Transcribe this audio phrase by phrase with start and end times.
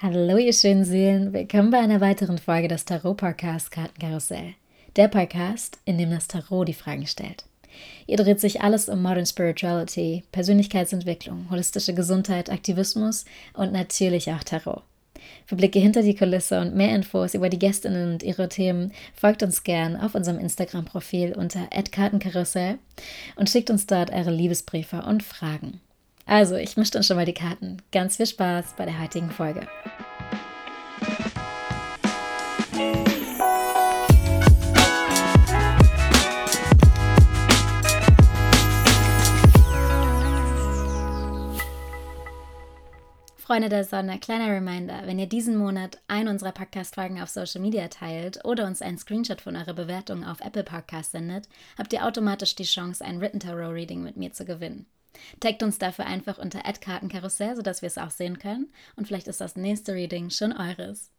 [0.00, 4.54] Hallo ihr schönen Seelen, willkommen bei einer weiteren Folge des Tarot-Podcasts Kartenkarussell.
[4.94, 7.46] Der Podcast, in dem das Tarot die Fragen stellt.
[8.06, 13.24] Hier dreht sich alles um Modern Spirituality, Persönlichkeitsentwicklung, holistische Gesundheit, Aktivismus
[13.54, 14.84] und natürlich auch Tarot.
[15.46, 19.42] Für Blicke hinter die Kulisse und mehr Infos über die Gästinnen und ihre Themen folgt
[19.42, 22.78] uns gern auf unserem Instagram-Profil unter @kartenkarussell
[23.34, 25.80] und schickt uns dort eure Liebesbriefe und Fragen.
[26.28, 27.78] Also, ich mische dann schon mal die Karten.
[27.90, 29.66] Ganz viel Spaß bei der heutigen Folge.
[43.38, 47.88] Freunde der Sonne, kleiner Reminder, wenn ihr diesen Monat einen unserer Podcast-Folgen auf Social Media
[47.88, 51.48] teilt oder uns einen Screenshot von eurer Bewertung auf Apple Podcast sendet,
[51.78, 54.84] habt ihr automatisch die Chance, ein Written Tarot Reading mit mir zu gewinnen.
[55.40, 58.68] Taggt uns dafür einfach unter Kartenkarussell, sodass wir es auch sehen können.
[58.96, 61.10] Und vielleicht ist das nächste Reading schon eures.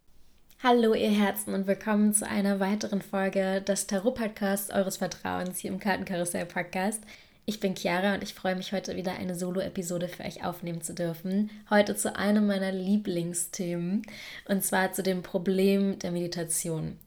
[0.61, 5.79] Hallo ihr Herzen und willkommen zu einer weiteren Folge des Tarot-Podcasts eures Vertrauens hier im
[5.79, 7.01] Kartenkarussell-Podcast.
[7.45, 10.93] Ich bin Chiara und ich freue mich heute wieder eine Solo-Episode für euch aufnehmen zu
[10.93, 11.49] dürfen.
[11.69, 14.03] Heute zu einem meiner Lieblingsthemen
[14.47, 16.99] und zwar zu dem Problem der Meditation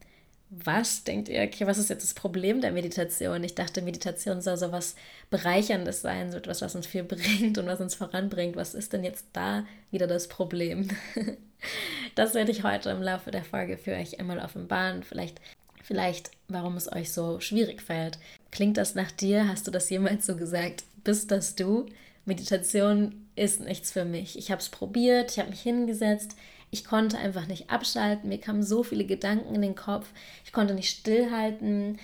[0.54, 3.42] was denkt ihr, okay, was ist jetzt das Problem der Meditation?
[3.42, 4.96] Ich dachte, Meditation soll so was
[5.30, 8.54] Bereicherndes sein, so etwas, was uns viel bringt und was uns voranbringt.
[8.54, 10.88] Was ist denn jetzt da wieder das Problem?
[12.14, 15.02] das werde ich heute im Laufe der Folge für euch einmal offenbaren.
[15.02, 15.40] Vielleicht,
[15.82, 18.18] vielleicht, warum es euch so schwierig fällt.
[18.50, 19.48] Klingt das nach dir?
[19.48, 20.84] Hast du das jemals so gesagt?
[21.02, 21.86] Bist das du?
[22.26, 24.36] Meditation ist nichts für mich.
[24.36, 26.36] Ich habe es probiert, ich habe mich hingesetzt,
[26.72, 28.30] ich konnte einfach nicht abschalten.
[28.30, 30.08] Mir kamen so viele Gedanken in den Kopf.
[30.44, 31.98] Ich konnte nicht stillhalten.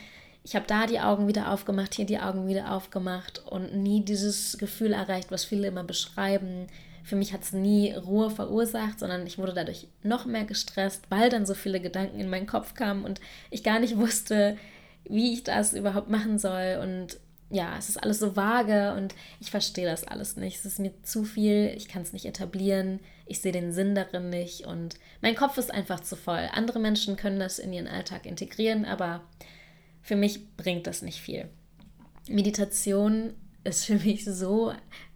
[0.44, 4.58] Ich habe da die Augen wieder aufgemacht, hier die Augen wieder aufgemacht und nie dieses
[4.58, 6.66] Gefühl erreicht, was viele immer beschreiben.
[7.02, 11.30] Für mich hat es nie Ruhe verursacht, sondern ich wurde dadurch noch mehr gestresst, weil
[11.30, 14.58] dann so viele Gedanken in meinen Kopf kamen und ich gar nicht wusste,
[15.04, 16.78] wie ich das überhaupt machen soll.
[16.82, 17.16] Und
[17.50, 20.58] ja, es ist alles so vage und ich verstehe das alles nicht.
[20.58, 24.30] Es ist mir zu viel, ich kann es nicht etablieren, ich sehe den Sinn darin
[24.30, 26.48] nicht und mein Kopf ist einfach zu voll.
[26.52, 29.22] Andere Menschen können das in ihren Alltag integrieren, aber
[30.02, 31.48] für mich bringt das nicht viel.
[32.28, 33.32] Meditation
[33.64, 34.72] ist für mich so,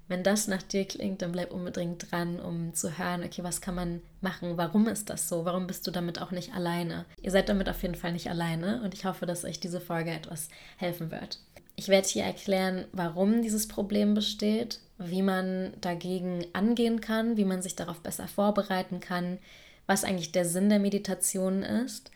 [0.09, 3.75] wenn das nach dir klingt, dann bleib unbedingt dran, um zu hören, okay, was kann
[3.75, 4.56] man machen?
[4.56, 5.44] Warum ist das so?
[5.44, 7.06] Warum bist du damit auch nicht alleine?
[7.20, 10.10] Ihr seid damit auf jeden Fall nicht alleine und ich hoffe, dass euch diese Folge
[10.10, 11.38] etwas helfen wird.
[11.77, 17.62] Ich werde hier erklären, warum dieses Problem besteht, wie man dagegen angehen kann, wie man
[17.62, 19.38] sich darauf besser vorbereiten kann,
[19.87, 22.11] was eigentlich der Sinn der Meditation ist.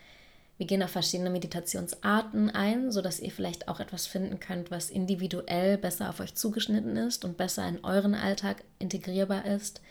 [0.58, 5.76] Wir gehen auf verschiedene Meditationsarten ein, sodass ihr vielleicht auch etwas finden könnt, was individuell
[5.76, 9.82] besser auf euch zugeschnitten ist und besser in euren Alltag integrierbar ist.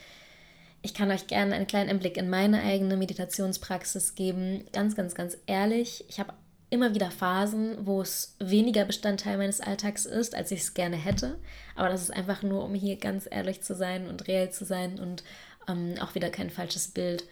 [0.82, 4.66] Ich kann euch gerne einen kleinen Einblick in meine eigene Meditationspraxis geben.
[4.72, 6.34] Ganz, ganz, ganz ehrlich, ich habe
[6.70, 11.40] immer wieder Phasen, wo es weniger Bestandteil meines Alltags ist, als ich es gerne hätte.
[11.76, 15.00] Aber das ist einfach nur, um hier ganz ehrlich zu sein und reell zu sein
[15.00, 15.24] und
[15.68, 17.26] ähm, auch wieder kein falsches Bild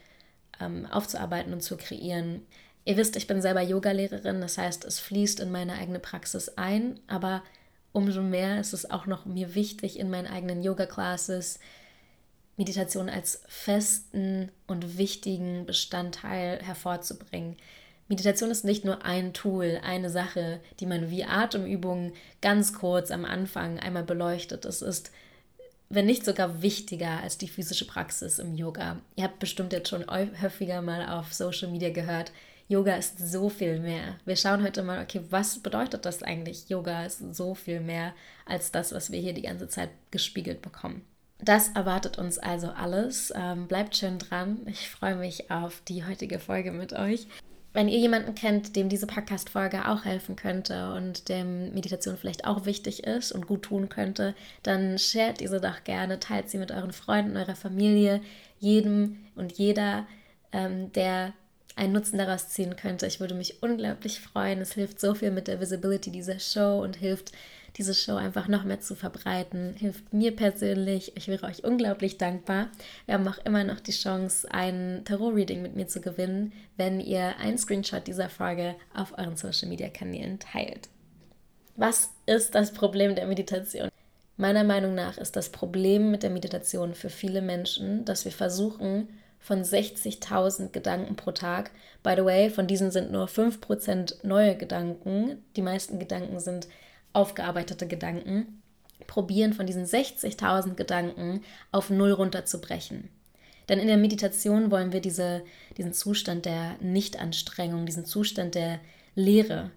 [0.59, 2.45] ähm, aufzuarbeiten und zu kreieren.
[2.85, 6.99] Ihr wisst, ich bin selber Yogalehrerin, das heißt, es fließt in meine eigene Praxis ein,
[7.07, 7.43] aber
[7.91, 11.59] umso mehr ist es auch noch mir wichtig, in meinen eigenen Yoga-Classes
[12.57, 17.57] Meditation als festen und wichtigen Bestandteil hervorzubringen.
[18.07, 23.25] Meditation ist nicht nur ein Tool, eine Sache, die man wie Atemübungen ganz kurz am
[23.25, 24.65] Anfang einmal beleuchtet.
[24.65, 25.11] Es ist,
[25.89, 28.99] wenn nicht sogar wichtiger als die physische Praxis im Yoga.
[29.15, 32.31] Ihr habt bestimmt jetzt schon häufiger mal auf Social Media gehört,
[32.67, 34.15] Yoga ist so viel mehr.
[34.25, 36.69] Wir schauen heute mal, okay, was bedeutet das eigentlich?
[36.69, 38.13] Yoga ist so viel mehr
[38.45, 41.05] als das, was wir hier die ganze Zeit gespiegelt bekommen.
[41.39, 43.33] Das erwartet uns also alles.
[43.35, 44.61] Ähm, bleibt schön dran.
[44.65, 47.27] Ich freue mich auf die heutige Folge mit euch.
[47.73, 52.65] Wenn ihr jemanden kennt, dem diese Podcast-Folge auch helfen könnte und dem Meditation vielleicht auch
[52.65, 56.93] wichtig ist und gut tun könnte, dann shared diese doch gerne, teilt sie mit euren
[56.93, 58.21] Freunden, eurer Familie,
[58.59, 60.05] jedem und jeder,
[60.51, 61.33] ähm, der
[61.75, 63.07] einen Nutzen daraus ziehen könnte.
[63.07, 64.61] Ich würde mich unglaublich freuen.
[64.61, 67.31] Es hilft so viel mit der Visibility dieser Show und hilft
[67.77, 69.73] diese Show einfach noch mehr zu verbreiten.
[69.73, 71.13] Hilft mir persönlich.
[71.15, 72.67] Ich wäre euch unglaublich dankbar.
[73.05, 77.37] Wir haben auch immer noch die Chance, ein Tarot-Reading mit mir zu gewinnen, wenn ihr
[77.37, 80.89] einen Screenshot dieser Folge auf euren Social-Media-Kanälen teilt.
[81.75, 83.89] Was ist das Problem der Meditation?
[84.37, 89.07] Meiner Meinung nach ist das Problem mit der Meditation für viele Menschen, dass wir versuchen,
[89.43, 91.71] von 60.000 Gedanken pro Tag.
[92.01, 95.43] By the way, von diesen sind nur 5% neue Gedanken.
[95.57, 96.69] Die meisten Gedanken sind
[97.11, 98.61] aufgearbeitete Gedanken.
[99.05, 101.43] Probieren von diesen 60.000 Gedanken
[101.73, 103.09] auf Null runterzubrechen.
[103.67, 105.43] Denn in der Meditation wollen wir diese,
[105.77, 108.79] diesen Zustand der Nichtanstrengung, diesen Zustand der
[109.13, 109.71] Leere,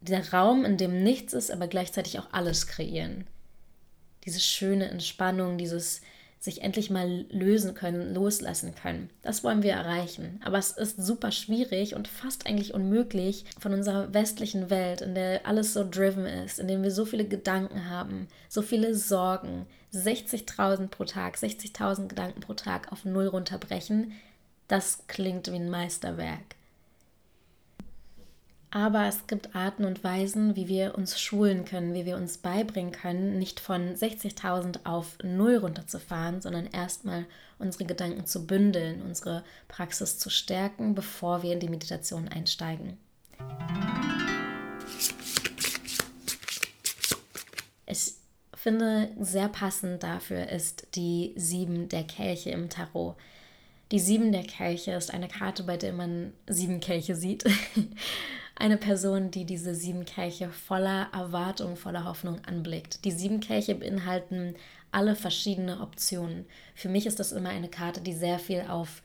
[0.00, 3.24] der Raum, in dem nichts ist, aber gleichzeitig auch alles kreieren.
[4.24, 6.00] Diese schöne Entspannung, dieses
[6.46, 9.10] sich endlich mal lösen können, loslassen können.
[9.20, 10.40] Das wollen wir erreichen.
[10.44, 15.44] Aber es ist super schwierig und fast eigentlich unmöglich von unserer westlichen Welt, in der
[15.44, 20.86] alles so driven ist, in der wir so viele Gedanken haben, so viele Sorgen, 60.000
[20.86, 24.12] pro Tag, 60.000 Gedanken pro Tag auf Null runterbrechen.
[24.68, 26.54] Das klingt wie ein Meisterwerk.
[28.70, 32.92] Aber es gibt Arten und Weisen, wie wir uns schulen können, wie wir uns beibringen
[32.92, 37.26] können, nicht von 60.000 auf Null runterzufahren, sondern erstmal
[37.58, 42.98] unsere Gedanken zu bündeln, unsere Praxis zu stärken, bevor wir in die Meditation einsteigen.
[47.86, 48.14] Ich
[48.54, 53.14] finde, sehr passend dafür ist die Sieben der Kelche im Tarot.
[53.92, 57.44] Die Sieben der Kelche ist eine Karte, bei der man sieben Kelche sieht.
[58.56, 63.04] eine Person, die diese sieben Kelche voller Erwartung, voller Hoffnung anblickt.
[63.04, 64.54] Die sieben Kelche beinhalten
[64.90, 66.46] alle verschiedene Optionen.
[66.74, 69.02] Für mich ist das immer eine Karte, die sehr viel auf,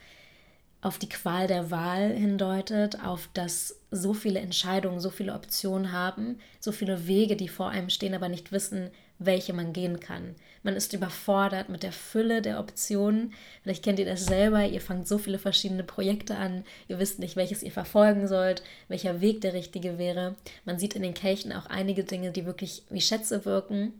[0.81, 6.39] auf die Qual der Wahl hindeutet, auf das so viele Entscheidungen, so viele Optionen haben,
[6.61, 8.89] so viele Wege, die vor einem stehen, aber nicht wissen,
[9.25, 10.35] welche man gehen kann.
[10.63, 13.33] Man ist überfordert mit der Fülle der Optionen.
[13.63, 14.65] Vielleicht kennt ihr das selber.
[14.65, 16.63] Ihr fangt so viele verschiedene Projekte an.
[16.87, 20.35] Ihr wisst nicht, welches ihr verfolgen sollt, welcher Weg der richtige wäre.
[20.65, 23.93] Man sieht in den Kelchen auch einige Dinge, die wirklich wie Schätze wirken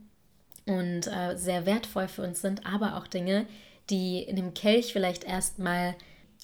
[0.66, 3.46] und äh, sehr wertvoll für uns sind, aber auch Dinge,
[3.90, 5.94] die in dem Kelch vielleicht erstmal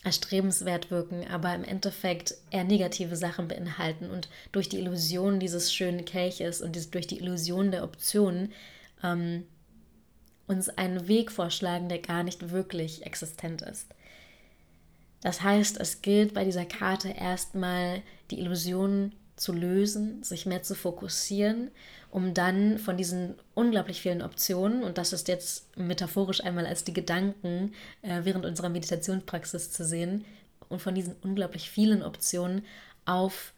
[0.09, 6.07] erstrebenswert wirken, aber im Endeffekt eher negative Sachen beinhalten und durch die Illusion dieses schönen
[6.07, 8.53] Kelches und durch die Illusion der Optionen
[9.05, 9.45] ähm,
[10.47, 13.87] uns einen Weg vorschlagen, der gar nicht wirklich existent ist.
[15.21, 18.01] Das heißt, es gilt bei dieser Karte erstmal
[18.31, 21.71] die Illusion zu lösen, sich mehr zu fokussieren,
[22.11, 26.93] um dann von diesen unglaublich vielen Optionen, und das ist jetzt metaphorisch einmal als die
[26.93, 27.73] Gedanken
[28.03, 30.25] äh, während unserer Meditationspraxis zu sehen,
[30.69, 32.65] und von diesen unglaublich vielen Optionen
[33.07, 33.55] auf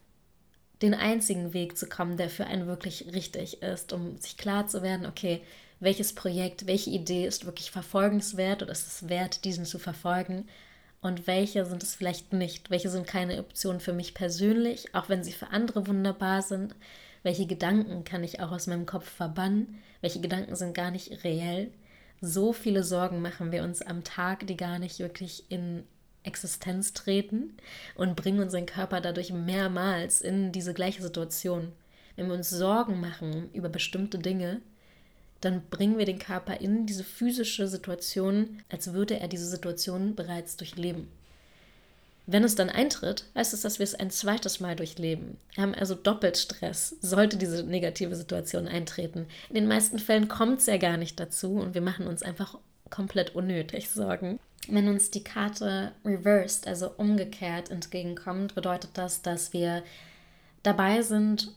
[0.80, 4.82] den einzigen Weg zu kommen, der für einen wirklich richtig ist, um sich klar zu
[4.82, 5.42] werden, okay,
[5.80, 10.46] welches Projekt, welche Idee ist wirklich verfolgenswert oder ist es wert, diesen zu verfolgen?
[11.02, 15.24] Und welche sind es vielleicht nicht, welche sind keine Optionen für mich persönlich, auch wenn
[15.24, 16.74] sie für andere wunderbar sind,
[17.22, 21.70] welche Gedanken kann ich auch aus meinem Kopf verbannen, welche Gedanken sind gar nicht reell.
[22.20, 25.84] So viele Sorgen machen wir uns am Tag, die gar nicht wirklich in
[26.22, 27.54] Existenz treten
[27.94, 31.72] und bringen unseren Körper dadurch mehrmals in diese gleiche Situation.
[32.16, 34.60] Wenn wir uns Sorgen machen über bestimmte Dinge,
[35.40, 40.56] dann bringen wir den Körper in diese physische Situation, als würde er diese Situation bereits
[40.56, 41.08] durchleben.
[42.30, 45.36] Wenn es dann eintritt, heißt es, dass wir es ein zweites Mal durchleben.
[45.54, 49.26] Wir haben also doppelt Stress, sollte diese negative Situation eintreten.
[49.48, 52.56] In den meisten Fällen kommt es ja gar nicht dazu und wir machen uns einfach
[52.88, 54.38] komplett unnötig Sorgen.
[54.68, 59.82] Wenn uns die Karte reversed, also umgekehrt entgegenkommt, bedeutet das, dass wir
[60.62, 61.50] dabei sind,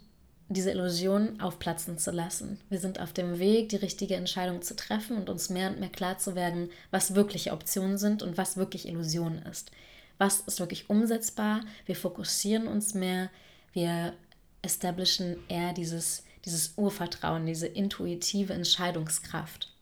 [0.50, 2.60] diese Illusion aufplatzen zu lassen.
[2.70, 5.90] Wir sind auf dem Weg, die richtige Entscheidung zu treffen und uns mehr und mehr
[5.90, 9.70] klar zu werden, was wirkliche Optionen sind und was wirklich Illusion ist.
[10.18, 11.62] Was ist wirklich umsetzbar?
[11.86, 13.30] Wir fokussieren uns mehr,
[13.74, 14.14] wir
[14.62, 19.74] establishen eher dieses, dieses Urvertrauen, diese intuitive Entscheidungskraft.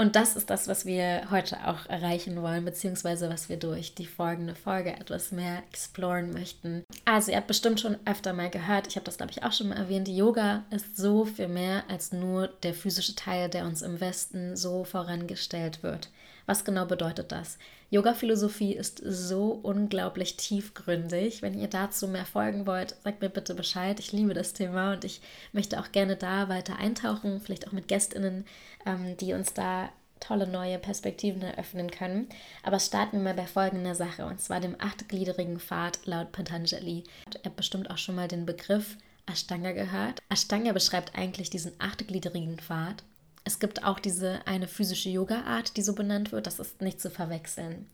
[0.00, 4.06] Und das ist das, was wir heute auch erreichen wollen, beziehungsweise was wir durch die
[4.06, 6.84] folgende Folge etwas mehr exploren möchten.
[7.04, 9.70] Also, ihr habt bestimmt schon öfter mal gehört, ich habe das, glaube ich, auch schon
[9.70, 14.00] mal erwähnt, Yoga ist so viel mehr als nur der physische Teil, der uns im
[14.00, 16.10] Westen so vorangestellt wird.
[16.48, 17.58] Was genau bedeutet das?
[17.90, 21.42] Yoga-Philosophie ist so unglaublich tiefgründig.
[21.42, 24.00] Wenn ihr dazu mehr folgen wollt, sagt mir bitte Bescheid.
[24.00, 25.20] Ich liebe das Thema und ich
[25.52, 28.46] möchte auch gerne da weiter eintauchen, vielleicht auch mit GästInnen,
[28.86, 29.90] ähm, die uns da
[30.20, 32.30] tolle neue Perspektiven eröffnen können.
[32.62, 37.04] Aber starten wir mal bei folgender Sache, und zwar dem achtgliedrigen Pfad laut Patanjali.
[37.34, 40.22] Ihr habt bestimmt auch schon mal den Begriff Ashtanga gehört.
[40.30, 43.04] Ashtanga beschreibt eigentlich diesen achtgliedrigen Pfad
[43.44, 46.46] es gibt auch diese eine physische Yoga-Art, die so benannt wird.
[46.46, 47.86] Das ist nicht zu verwechseln.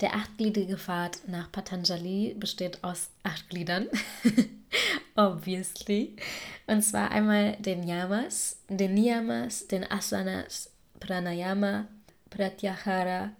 [0.00, 3.88] Der achtgliedrige Pfad nach Patanjali besteht aus acht Gliedern.
[5.16, 6.16] Obviously.
[6.66, 11.86] Und zwar einmal den Yamas, den Niyamas, den Asanas, Pranayama,
[12.30, 13.32] Pratyahara,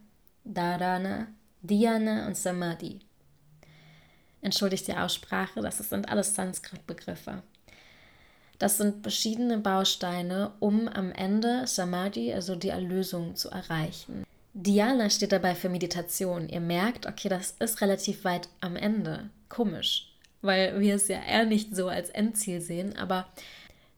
[0.44, 1.28] Dharana,
[1.62, 3.00] Dhyana und Samadhi.
[4.40, 7.42] Entschuldigt die Aussprache, das sind alles Sanskrit-Begriffe.
[8.62, 14.24] Das sind verschiedene Bausteine, um am Ende Samadhi, also die Erlösung, zu erreichen.
[14.54, 16.48] Diana steht dabei für Meditation.
[16.48, 19.30] Ihr merkt, okay, das ist relativ weit am Ende.
[19.48, 23.26] Komisch, weil wir es ja eher nicht so als Endziel sehen, aber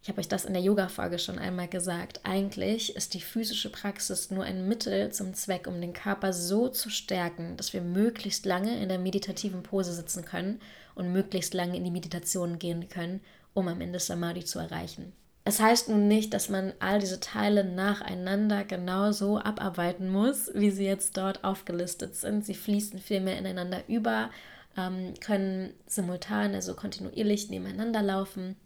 [0.03, 2.21] ich habe euch das in der Yoga-Folge schon einmal gesagt.
[2.23, 6.89] Eigentlich ist die physische Praxis nur ein Mittel zum Zweck, um den Körper so zu
[6.89, 10.59] stärken, dass wir möglichst lange in der meditativen Pose sitzen können
[10.95, 13.21] und möglichst lange in die Meditation gehen können,
[13.55, 15.13] um am Ende Samadhi zu erreichen.
[15.47, 20.85] Es heißt nun nicht, dass man all diese Teile nacheinander genauso abarbeiten muss, wie sie
[20.85, 22.47] jetzt dort aufgelistet sind.
[22.47, 24.31] Sie fließen vielmehr ineinander über,
[24.77, 28.57] ähm, können simultan, also kontinuierlich nebeneinander laufen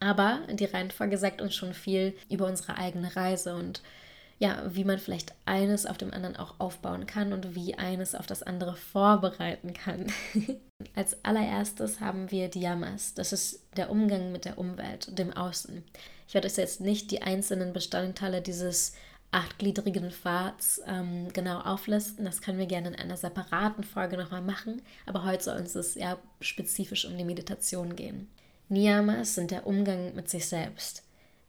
[0.00, 3.82] aber die Reihenfolge sagt uns schon viel über unsere eigene Reise und
[4.38, 8.26] ja, wie man vielleicht eines auf dem anderen auch aufbauen kann und wie eines auf
[8.26, 10.06] das andere vorbereiten kann.
[10.94, 13.14] Als allererstes haben wir die Yamas.
[13.14, 15.82] Das ist der Umgang mit der Umwelt und dem Außen.
[16.28, 18.92] Ich werde euch jetzt nicht die einzelnen Bestandteile dieses
[19.30, 22.24] achtgliedrigen Pfads ähm, genau auflisten.
[22.24, 24.82] Das können wir gerne in einer separaten Folge nochmal machen.
[25.06, 28.28] Aber heute soll uns es ja spezifisch um die Meditation gehen.
[28.68, 31.05] Niyamas sind der Umgang mit sich selbst.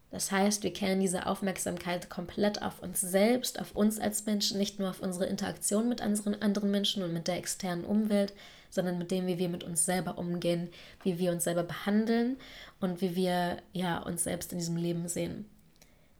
[0.09, 4.79] Das heißt, wir kehren diese Aufmerksamkeit komplett auf uns selbst, auf uns als Menschen, nicht
[4.79, 8.33] nur auf unsere Interaktion mit anderen, anderen Menschen und mit der externen Umwelt,
[8.69, 10.69] sondern mit dem, wie wir mit uns selber umgehen,
[11.03, 12.37] wie wir uns selber behandeln
[12.79, 15.45] und wie wir ja, uns selbst in diesem Leben sehen.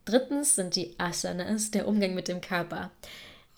[0.06, 2.92] Drittens sind die Asanas, der Umgang mit dem Körper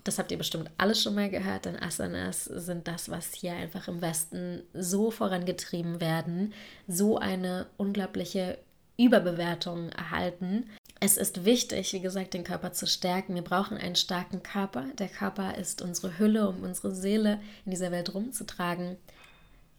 [0.03, 3.87] das habt ihr bestimmt alles schon mal gehört, denn Asanas sind das, was hier einfach
[3.87, 6.53] im Westen so vorangetrieben werden,
[6.87, 8.57] so eine unglaubliche
[8.99, 10.69] Überbewertung erhalten.
[10.99, 13.33] Es ist wichtig, wie gesagt, den Körper zu stärken.
[13.33, 14.85] Wir brauchen einen starken Körper.
[14.99, 18.97] Der Körper ist unsere Hülle, um unsere Seele in dieser Welt rumzutragen.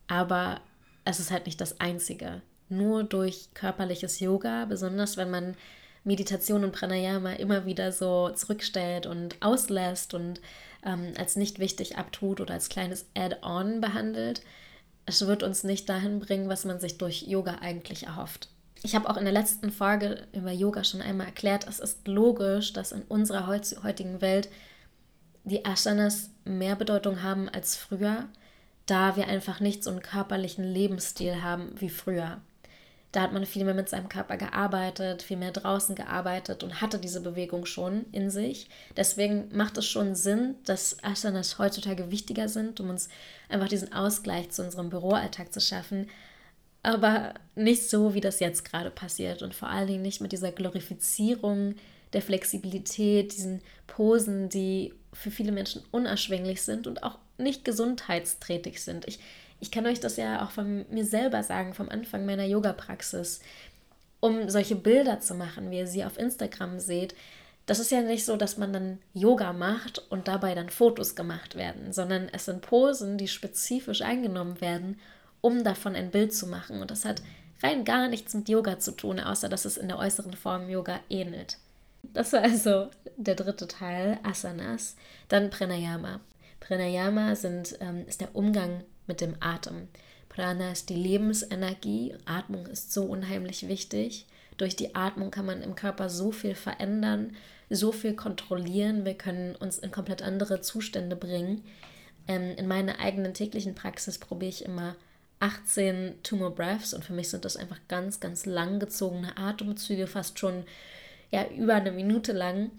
[0.09, 0.61] Aber
[1.05, 2.41] es ist halt nicht das Einzige.
[2.71, 5.55] Nur durch körperliches Yoga, besonders wenn man
[6.03, 10.41] Meditation und Pranayama immer wieder so zurückstellt und auslässt und
[10.83, 14.41] ähm, als nicht wichtig abtut oder als kleines Add-on behandelt,
[15.05, 18.49] es wird uns nicht dahin bringen, was man sich durch Yoga eigentlich erhofft.
[18.83, 22.73] Ich habe auch in der letzten Folge über Yoga schon einmal erklärt, es ist logisch,
[22.73, 24.49] dass in unserer heutigen Welt
[25.45, 28.29] die Asanas mehr Bedeutung haben als früher,
[28.87, 32.41] da wir einfach nicht so einen körperlichen Lebensstil haben wie früher.
[33.13, 36.99] Da hat man viel mehr mit seinem Körper gearbeitet, viel mehr draußen gearbeitet und hatte
[36.99, 38.69] diese Bewegung schon in sich.
[38.97, 43.09] Deswegen macht es schon Sinn, dass Asanas heutzutage wichtiger sind, um uns
[43.49, 46.07] einfach diesen Ausgleich zu unserem Büroalltag zu schaffen.
[46.83, 50.51] Aber nicht so, wie das jetzt gerade passiert und vor allen Dingen nicht mit dieser
[50.51, 51.75] Glorifizierung
[52.13, 59.07] der Flexibilität, diesen Posen, die für viele Menschen unerschwinglich sind und auch nicht gesundheitsträtig sind.
[59.07, 59.19] Ich,
[59.61, 63.41] ich kann euch das ja auch von mir selber sagen, vom Anfang meiner Yoga-Praxis.
[64.21, 67.15] Um solche Bilder zu machen, wie ihr sie auf Instagram seht,
[67.67, 71.55] das ist ja nicht so, dass man dann Yoga macht und dabei dann Fotos gemacht
[71.55, 74.99] werden, sondern es sind Posen, die spezifisch eingenommen werden,
[75.41, 76.81] um davon ein Bild zu machen.
[76.81, 77.23] Und das hat
[77.63, 81.01] rein gar nichts mit Yoga zu tun, außer dass es in der äußeren Form Yoga
[81.09, 81.59] ähnelt.
[82.03, 84.97] Das war also der dritte Teil, Asanas.
[85.29, 86.21] Dann Pranayama.
[86.61, 89.89] Pranayama sind, ähm, ist der Umgang mit dem Atem.
[90.29, 92.15] Prana ist die Lebensenergie.
[92.25, 94.27] Atmung ist so unheimlich wichtig.
[94.57, 97.37] Durch die Atmung kann man im Körper so viel verändern,
[97.69, 99.05] so viel kontrollieren.
[99.05, 101.65] Wir können uns in komplett andere Zustände bringen.
[102.29, 104.97] Ähm, in meiner eigenen täglichen Praxis probiere ich immer
[105.41, 110.65] 18 Tumor Breaths und für mich sind das einfach ganz, ganz langgezogene Atemzüge, fast schon
[111.31, 112.71] ja, über eine Minute lang.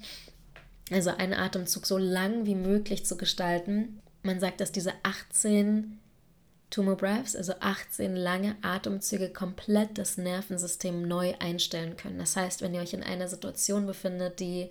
[0.92, 4.02] Also einen Atemzug so lang wie möglich zu gestalten.
[4.24, 6.00] Man sagt, dass diese 18
[6.70, 12.20] Tumor Breaths, also 18 lange Atemzüge, komplett das Nervensystem neu einstellen können.
[12.20, 14.70] Das heißt, wenn ihr euch in einer Situation befindet, die,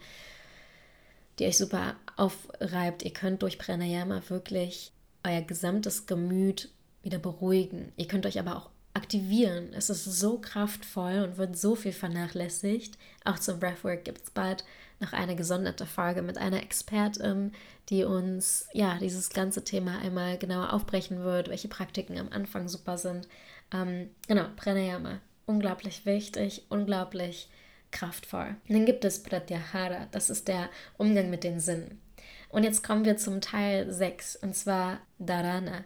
[1.38, 4.92] die euch super aufreibt, ihr könnt durch Pranayama wirklich
[5.24, 6.70] euer gesamtes Gemüt
[7.02, 7.92] wieder beruhigen.
[7.96, 9.72] Ihr könnt euch aber auch aktivieren.
[9.72, 12.98] Es ist so kraftvoll und wird so viel vernachlässigt.
[13.24, 14.64] Auch zum Breathwork gibt es bald
[14.98, 17.52] noch eine gesonderte Folge mit einer Expertin,
[17.88, 22.98] die uns ja dieses ganze Thema einmal genauer aufbrechen wird, welche Praktiken am Anfang super
[22.98, 23.26] sind.
[23.72, 27.48] Ähm, genau, Pranayama, unglaublich wichtig, unglaublich
[27.90, 28.56] kraftvoll.
[28.68, 32.00] dann gibt es Pratyahara, das ist der Umgang mit den Sinnen.
[32.48, 35.84] Und jetzt kommen wir zum Teil 6, und zwar Dharana,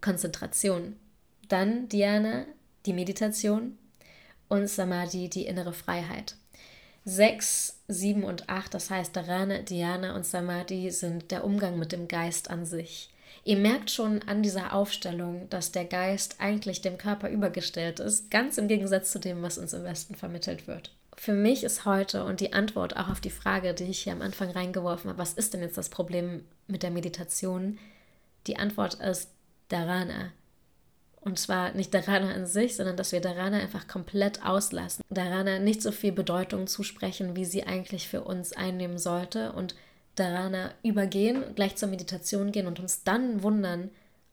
[0.00, 0.96] Konzentration.
[1.48, 2.44] Dann Dhyana,
[2.86, 3.78] die Meditation
[4.48, 6.36] und Samadhi, die innere Freiheit.
[7.04, 12.06] 6, 7 und 8, das heißt Dharana, Dhyana und Samadhi, sind der Umgang mit dem
[12.06, 13.10] Geist an sich.
[13.44, 18.58] Ihr merkt schon an dieser Aufstellung, dass der Geist eigentlich dem Körper übergestellt ist, ganz
[18.58, 20.92] im Gegensatz zu dem, was uns im Westen vermittelt wird.
[21.18, 24.22] für mich ist heute und die Antwort auch auf die Frage, die ich hier am
[24.22, 27.78] Anfang reingeworfen habe, was ist denn jetzt das Problem mit der Meditation?
[28.46, 29.30] Die Antwort ist
[29.68, 30.32] Dharana.
[31.20, 35.04] Und zwar nicht Dharana an sich, sondern dass wir Dharana einfach komplett auslassen.
[35.10, 39.52] Dharana nicht so viel Bedeutung zusprechen, wie sie eigentlich für uns einnehmen sollte.
[39.52, 39.74] Und
[40.14, 43.90] Dharana übergehen, gleich zur Meditation gehen und uns dann wundern,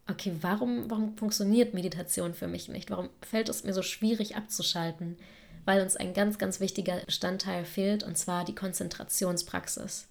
[0.10, 2.90] okay, warum, warum funktioniert Meditation für mich nicht?
[2.92, 5.18] Warum fällt es mir so schwierig abzuschalten?
[5.66, 10.08] weil uns ein ganz, ganz wichtiger Bestandteil fehlt, und zwar die Konzentrationspraxis.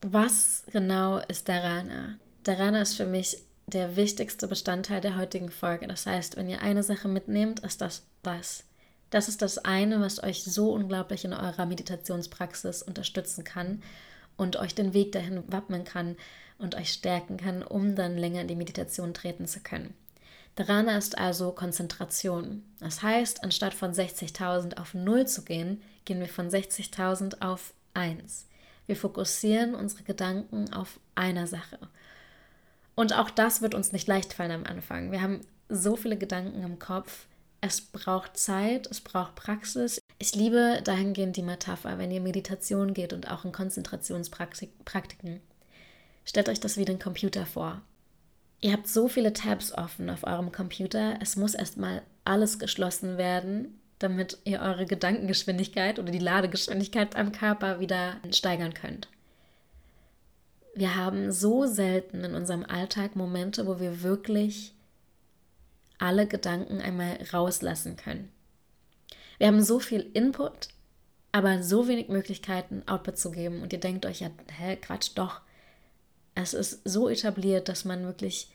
[0.00, 2.18] Was genau ist Dharana?
[2.44, 3.38] Dharana ist für mich
[3.68, 5.86] der wichtigste Bestandteil der heutigen Folge.
[5.86, 8.64] Das heißt, wenn ihr eine Sache mitnehmt, ist das das.
[9.10, 13.82] Das ist das eine, was euch so unglaublich in eurer Meditationspraxis unterstützen kann
[14.36, 16.16] und euch den Weg dahin wappnen kann
[16.58, 19.94] und euch stärken kann, um dann länger in die Meditation treten zu können.
[20.56, 22.64] Dharana ist also Konzentration.
[22.80, 28.46] Das heißt, anstatt von 60.000 auf 0 zu gehen, gehen wir von 60.000 auf 1.
[28.86, 31.78] Wir fokussieren unsere Gedanken auf einer Sache.
[32.98, 35.12] Und auch das wird uns nicht leicht fallen am Anfang.
[35.12, 37.28] Wir haben so viele Gedanken im Kopf.
[37.60, 40.00] Es braucht Zeit, es braucht Praxis.
[40.18, 45.38] Ich liebe dahingehend die Metapher, wenn ihr Meditation geht und auch in Konzentrationspraktiken.
[46.24, 47.82] Stellt euch das wie den Computer vor.
[48.60, 53.80] Ihr habt so viele Tabs offen auf eurem Computer, es muss erstmal alles geschlossen werden,
[54.00, 59.06] damit ihr eure Gedankengeschwindigkeit oder die Ladegeschwindigkeit am Körper wieder steigern könnt.
[60.74, 64.74] Wir haben so selten in unserem Alltag Momente, wo wir wirklich
[65.98, 68.30] alle Gedanken einmal rauslassen können.
[69.38, 70.68] Wir haben so viel Input,
[71.32, 73.62] aber so wenig Möglichkeiten, Output zu geben.
[73.62, 75.40] Und ihr denkt euch ja, hä, Quatsch, doch.
[76.34, 78.50] Es ist so etabliert, dass man wirklich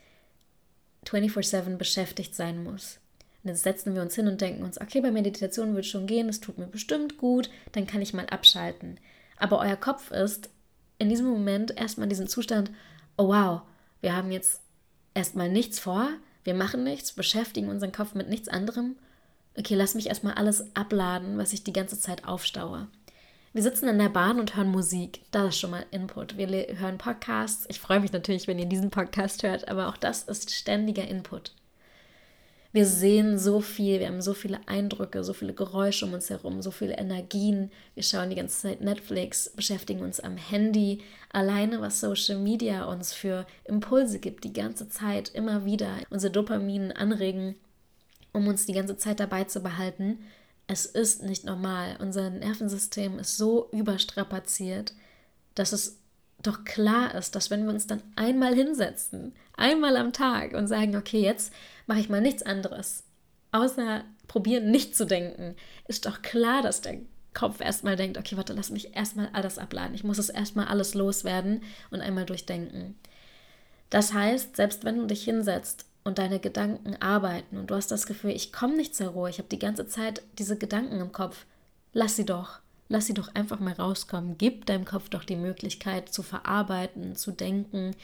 [1.06, 2.98] 24/7 beschäftigt sein muss.
[3.42, 6.30] Und jetzt setzen wir uns hin und denken uns, okay, bei Meditation wird schon gehen,
[6.30, 8.98] es tut mir bestimmt gut, dann kann ich mal abschalten.
[9.36, 10.48] Aber euer Kopf ist
[10.98, 12.70] in diesem Moment erstmal in diesem Zustand,
[13.16, 13.62] oh wow,
[14.00, 14.60] wir haben jetzt
[15.14, 16.08] erstmal nichts vor,
[16.44, 18.96] wir machen nichts, beschäftigen unseren Kopf mit nichts anderem.
[19.56, 22.88] Okay, lass mich erstmal alles abladen, was ich die ganze Zeit aufstaue.
[23.52, 25.20] Wir sitzen in der Bahn und hören Musik.
[25.30, 26.36] Das ist schon mal Input.
[26.36, 27.66] Wir hören Podcasts.
[27.68, 31.54] Ich freue mich natürlich, wenn ihr diesen Podcast hört, aber auch das ist ständiger Input.
[32.74, 36.60] Wir sehen so viel, wir haben so viele Eindrücke, so viele Geräusche um uns herum,
[36.60, 37.70] so viele Energien.
[37.94, 41.00] Wir schauen die ganze Zeit Netflix, beschäftigen uns am Handy.
[41.32, 46.92] Alleine, was Social Media uns für Impulse gibt, die ganze Zeit, immer wieder unsere Dopamin
[46.92, 47.54] anregen,
[48.32, 50.18] um uns die ganze Zeit dabei zu behalten
[50.66, 51.96] es ist nicht normal.
[52.00, 54.94] Unser Nervensystem ist so überstrapaziert,
[55.54, 55.98] dass es
[56.42, 60.96] doch klar ist, dass wenn wir uns dann einmal hinsetzen, einmal am Tag und sagen,
[60.96, 61.52] okay, jetzt
[61.86, 63.04] mache ich mal nichts anderes,
[63.52, 66.98] außer probieren nicht zu denken, ist doch klar, dass der
[67.34, 69.94] Kopf erstmal denkt, okay, warte, lass mich erstmal alles abladen.
[69.94, 72.96] Ich muss es erstmal alles loswerden und einmal durchdenken.
[73.90, 78.06] Das heißt, selbst wenn du dich hinsetzt und deine Gedanken arbeiten und du hast das
[78.06, 81.44] Gefühl, ich komme nicht zur Ruhe, ich habe die ganze Zeit diese Gedanken im Kopf,
[81.92, 84.38] lass sie doch, lass sie doch einfach mal rauskommen.
[84.38, 87.96] Gib deinem Kopf doch die Möglichkeit zu verarbeiten, zu denken,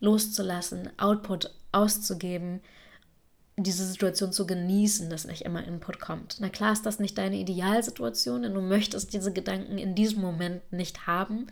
[0.00, 2.60] loszulassen, Output auszugeben,
[3.56, 6.36] diese Situation zu genießen, dass nicht immer Input kommt.
[6.40, 10.72] Na klar ist das nicht deine Idealsituation, denn du möchtest diese Gedanken in diesem Moment
[10.72, 11.46] nicht haben,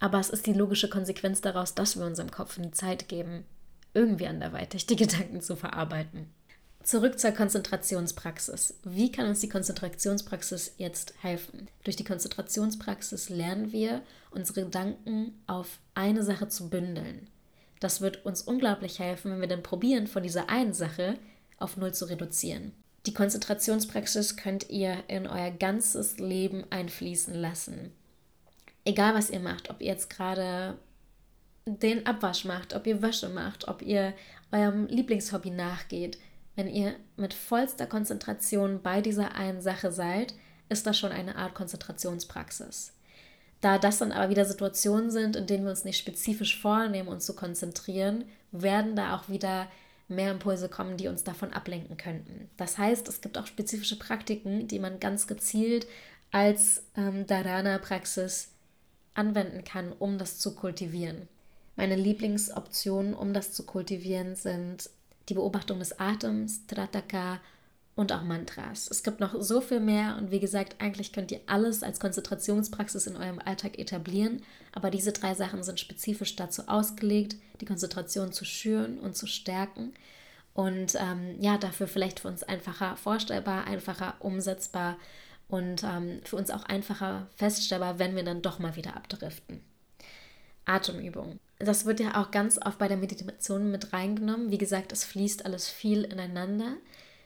[0.00, 3.44] aber es ist die logische Konsequenz daraus, dass wir unserem Kopf die Zeit geben,
[3.94, 6.32] irgendwie anderweitig die Gedanken zu verarbeiten.
[6.82, 8.78] Zurück zur Konzentrationspraxis.
[8.84, 11.68] Wie kann uns die Konzentrationspraxis jetzt helfen?
[11.84, 17.28] Durch die Konzentrationspraxis lernen wir, unsere Gedanken auf eine Sache zu bündeln.
[17.80, 21.18] Das wird uns unglaublich helfen, wenn wir dann probieren, von dieser einen Sache
[21.58, 22.72] auf Null zu reduzieren.
[23.06, 27.92] Die Konzentrationspraxis könnt ihr in euer ganzes Leben einfließen lassen.
[28.84, 30.78] Egal was ihr macht, ob ihr jetzt gerade
[31.66, 34.14] den Abwasch macht, ob ihr Wäsche macht, ob ihr
[34.50, 36.18] eurem Lieblingshobby nachgeht,
[36.56, 40.34] wenn ihr mit vollster Konzentration bei dieser einen Sache seid,
[40.68, 42.92] ist das schon eine Art Konzentrationspraxis.
[43.60, 47.26] Da das dann aber wieder Situationen sind, in denen wir uns nicht spezifisch vornehmen, uns
[47.26, 49.66] zu konzentrieren, werden da auch wieder
[50.08, 52.48] mehr Impulse kommen, die uns davon ablenken könnten.
[52.56, 55.86] Das heißt, es gibt auch spezifische Praktiken, die man ganz gezielt
[56.30, 58.50] als ähm, Dharana-Praxis
[59.14, 61.28] anwenden kann, um das zu kultivieren.
[61.76, 64.90] Meine Lieblingsoptionen, um das zu kultivieren, sind
[65.28, 67.40] die Beobachtung des Atems, Trataka
[67.98, 68.88] und auch Mantras.
[68.88, 73.08] Es gibt noch so viel mehr und wie gesagt, eigentlich könnt ihr alles als Konzentrationspraxis
[73.08, 78.44] in eurem Alltag etablieren, aber diese drei Sachen sind spezifisch dazu ausgelegt, die Konzentration zu
[78.44, 79.94] schüren und zu stärken
[80.54, 84.96] und ähm, ja, dafür vielleicht für uns einfacher vorstellbar, einfacher umsetzbar
[85.48, 89.60] und ähm, für uns auch einfacher feststellbar, wenn wir dann doch mal wieder abdriften.
[90.66, 91.40] Atemübung.
[91.58, 94.52] Das wird ja auch ganz oft bei der Meditation mit reingenommen.
[94.52, 96.76] Wie gesagt, es fließt alles viel ineinander.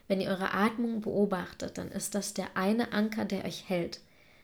[0.07, 4.01] Wenn ihr eure Atmung beobachtet, dann ist das der eine Anker, der euch hält.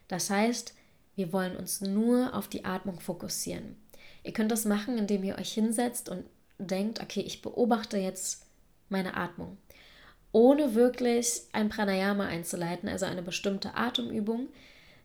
[0.08, 0.74] Das heißt,
[1.16, 3.76] wir wollen uns nur auf die Atmung fokussieren.
[4.24, 6.26] Ihr könnt das machen, indem ihr euch hinsetzt und
[6.58, 8.46] denkt, okay, ich beobachte jetzt
[8.90, 9.58] meine Atmung.
[10.32, 14.48] Ohne wirklich ein Pranayama einzuleiten, also eine bestimmte Atemübung,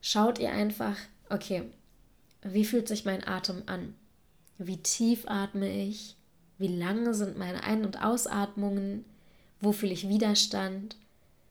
[0.00, 0.96] schaut ihr einfach,
[1.30, 1.64] okay,
[2.42, 3.94] wie fühlt sich mein Atem an?
[4.58, 6.16] Wie tief atme ich?
[6.58, 9.04] Wie lange sind meine Ein- und Ausatmungen?
[9.64, 10.96] Wo fühle ich Widerstand?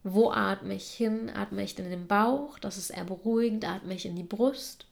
[0.03, 1.31] Wo atme ich hin?
[1.31, 2.59] Atme ich in den Bauch?
[2.59, 3.67] Das ist eher beruhigend.
[3.67, 4.85] Atme ich in die Brust?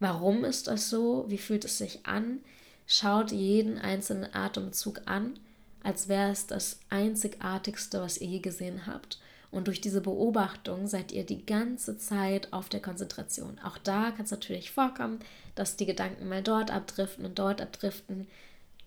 [0.00, 1.24] Warum ist das so?
[1.28, 2.40] Wie fühlt es sich an?
[2.86, 5.38] Schaut jeden einzelnen Atemzug an,
[5.82, 9.18] als wäre es das einzigartigste, was ihr je gesehen habt.
[9.50, 13.58] Und durch diese Beobachtung seid ihr die ganze Zeit auf der Konzentration.
[13.64, 15.20] Auch da kann es natürlich vorkommen,
[15.54, 18.26] dass die Gedanken mal dort abdriften und dort abdriften.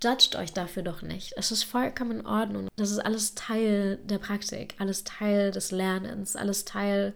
[0.01, 1.33] Judgt euch dafür doch nicht.
[1.35, 2.69] Es ist vollkommen in Ordnung.
[2.77, 7.13] Das ist alles Teil der Praktik, alles Teil des Lernens, alles Teil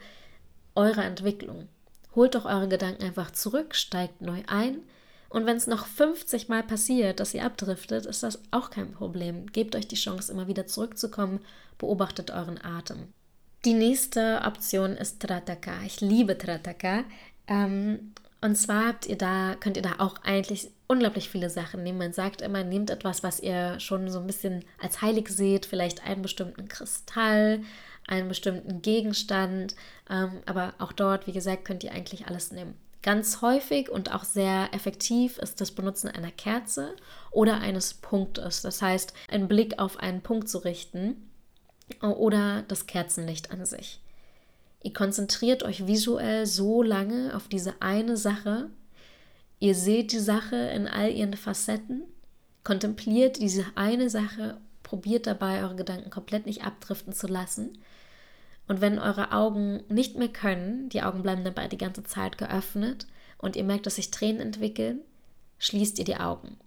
[0.76, 1.70] eurer Entwicklung.
[2.16, 4.80] Holt doch eure Gedanken einfach zurück, steigt neu ein.
[5.30, 9.48] Und wenn es noch 50 Mal passiert, dass ihr abdriftet, ist das auch kein Problem.
[9.48, 11.40] Gebt euch die Chance, immer wieder zurückzukommen.
[11.80, 13.08] Beobachtet euren Atem.
[13.66, 15.82] Die nächste Option ist Trataka.
[15.86, 17.06] Ich liebe Trataka.
[17.48, 21.98] Ähm, und zwar habt ihr da, könnt ihr da auch eigentlich unglaublich viele Sachen nehmen.
[21.98, 26.06] Man sagt immer, nehmt etwas, was ihr schon so ein bisschen als heilig seht, vielleicht
[26.06, 27.62] einen bestimmten Kristall,
[28.08, 29.76] einen bestimmten Gegenstand.
[30.10, 32.76] Ähm, aber auch dort, wie gesagt, könnt ihr eigentlich alles nehmen.
[33.02, 36.96] Ganz häufig und auch sehr effektiv ist das Benutzen einer Kerze
[37.32, 38.62] oder eines Punktes.
[38.62, 41.30] Das heißt, einen Blick auf einen Punkt zu richten
[42.02, 44.00] oder das Kerzenlicht an sich.
[44.84, 48.70] Ihr konzentriert euch visuell so lange auf diese eine Sache.
[49.64, 52.04] Ihr seht die Sache in all ihren Facetten,
[52.66, 57.78] kontempliert diese eine Sache, probiert dabei, eure Gedanken komplett nicht abdriften zu lassen.
[58.68, 63.08] Und wenn eure Augen nicht mehr können, die Augen bleiben dabei die ganze Zeit geöffnet
[63.38, 65.00] und ihr merkt, dass sich Tränen entwickeln,
[65.60, 66.58] schließt ihr die Augen.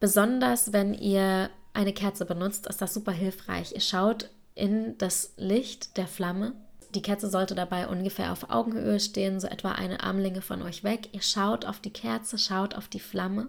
[0.00, 3.74] Besonders wenn ihr eine Kerze benutzt, ist das super hilfreich.
[3.74, 6.52] Ihr schaut in das Licht der Flamme.
[6.94, 11.08] Die Kerze sollte dabei ungefähr auf Augenhöhe stehen, so etwa eine Armlänge von euch weg.
[11.12, 13.46] Ihr schaut auf die Kerze, schaut auf die Flamme,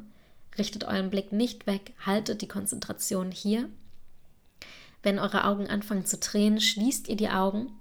[0.57, 3.67] richtet euren Blick nicht weg, haltet die Konzentration hier.
[5.01, 7.71] Wenn eure Augen anfangen zu tränen, schließt ihr die Augen.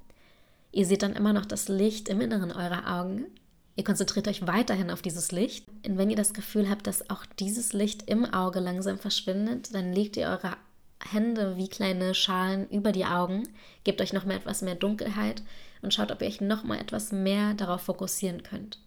[0.72, 3.26] Ihr seht dann immer noch das Licht im Inneren eurer Augen.
[3.76, 5.66] Ihr konzentriert euch weiterhin auf dieses Licht.
[5.86, 9.92] Und wenn ihr das Gefühl habt, dass auch dieses Licht im Auge langsam verschwindet, dann
[9.92, 10.56] legt ihr eure
[11.08, 13.48] Hände wie kleine Schalen über die Augen,
[13.84, 15.42] gebt euch noch mal etwas mehr Dunkelheit
[15.82, 18.78] und schaut, ob ihr euch noch mal etwas mehr darauf fokussieren könnt.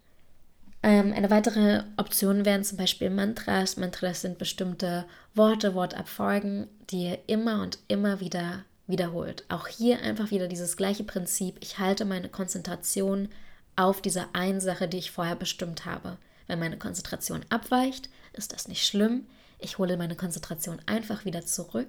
[0.84, 3.78] Ähm, eine weitere Option wären zum Beispiel Mantras.
[3.78, 9.46] Mantras sind bestimmte Worte, Wortabfolgen, die ihr immer und immer wieder wiederholt.
[9.48, 11.58] Auch hier einfach wieder dieses gleiche Prinzip.
[11.62, 13.30] Ich halte meine Konzentration
[13.78, 16.18] auf diese eine Sache, die ich vorher bestimmt habe.
[16.48, 19.26] Wenn meine Konzentration abweicht, ist das nicht schlimm.
[19.60, 21.88] Ich hole meine Konzentration einfach wieder zurück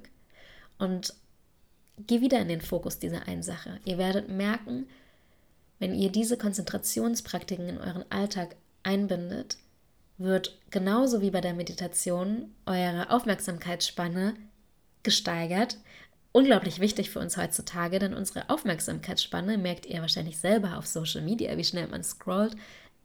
[0.78, 1.14] und
[2.06, 3.78] gehe wieder in den Fokus dieser einen Sache.
[3.84, 4.86] Ihr werdet merken,
[5.78, 9.58] wenn ihr diese Konzentrationspraktiken in euren Alltag einbindet,
[10.18, 14.34] wird genauso wie bei der Meditation eure Aufmerksamkeitsspanne
[15.02, 15.76] gesteigert
[16.34, 21.56] unglaublich wichtig für uns heutzutage, denn unsere Aufmerksamkeitsspanne, merkt ihr wahrscheinlich selber auf Social Media,
[21.56, 22.56] wie schnell man scrollt,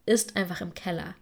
[0.08, 1.13] ist einfach im Keller.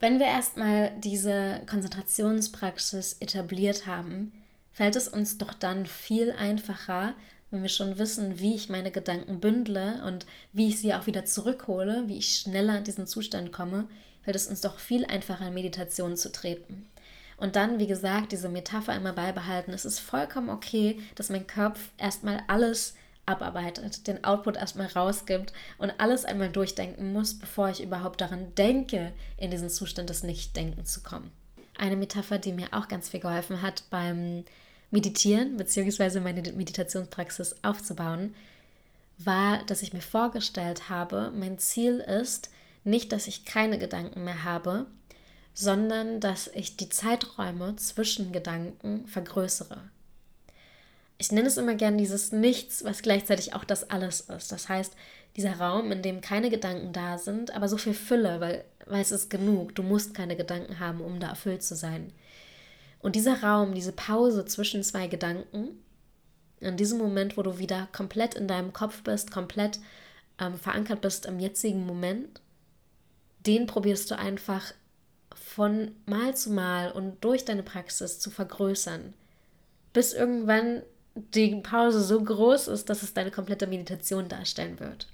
[0.00, 4.32] Wenn wir erstmal diese Konzentrationspraxis etabliert haben,
[4.72, 7.14] fällt es uns doch dann viel einfacher,
[7.50, 11.26] wenn wir schon wissen, wie ich meine Gedanken bündle und wie ich sie auch wieder
[11.26, 13.86] zurückhole, wie ich schneller in diesen Zustand komme,
[14.22, 16.86] fällt es uns doch viel einfacher, in Meditation zu treten.
[17.36, 19.72] Und dann, wie gesagt, diese Metapher immer beibehalten.
[19.72, 22.94] Es ist vollkommen okay, dass mein Kopf erstmal alles
[23.26, 29.12] abarbeitet, den Output erstmal rausgibt und alles einmal durchdenken muss, bevor ich überhaupt daran denke,
[29.36, 31.30] in diesen Zustand des Nichtdenken zu kommen.
[31.76, 34.44] Eine Metapher, die mir auch ganz viel geholfen hat beim
[34.92, 36.20] Meditieren bzw.
[36.20, 38.34] meine Meditationspraxis aufzubauen,
[39.18, 42.50] war, dass ich mir vorgestellt habe, mein Ziel ist
[42.84, 44.86] nicht, dass ich keine Gedanken mehr habe,
[45.54, 49.80] sondern dass ich die Zeiträume zwischen Gedanken vergrößere.
[51.16, 54.52] Ich nenne es immer gern dieses Nichts, was gleichzeitig auch das Alles ist.
[54.52, 54.94] Das heißt,
[55.36, 59.12] dieser Raum, in dem keine Gedanken da sind, aber so viel Fülle, weil, weil es
[59.12, 59.74] ist genug.
[59.74, 62.12] Du musst keine Gedanken haben, um da erfüllt zu sein.
[63.02, 65.82] Und dieser Raum, diese Pause zwischen zwei Gedanken,
[66.60, 69.80] In diesem Moment, wo du wieder komplett in deinem Kopf bist, komplett
[70.38, 72.40] ähm, verankert bist im jetzigen Moment,
[73.44, 74.72] den probierst du einfach
[75.34, 79.12] von Mal zu Mal und durch deine Praxis zu vergrößern,
[79.92, 80.82] bis irgendwann
[81.16, 85.08] die Pause so groß ist, dass es deine komplette Meditation darstellen wird.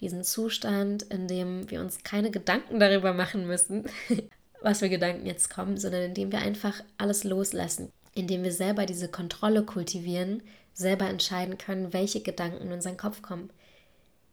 [0.00, 3.86] Diesen Zustand, in dem wir uns keine Gedanken darüber machen müssen,
[4.62, 8.86] was für Gedanken jetzt kommen, sondern in dem wir einfach alles loslassen, indem wir selber
[8.86, 10.42] diese Kontrolle kultivieren,
[10.74, 13.50] selber entscheiden können, welche Gedanken in unseren Kopf kommen.